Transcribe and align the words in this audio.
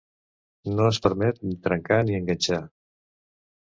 No 0.79 0.87
es 0.93 0.99
permet 1.07 1.39
ni 1.51 1.59
trencar 1.69 2.03
ni 2.11 2.19
enganxar. 2.25 2.63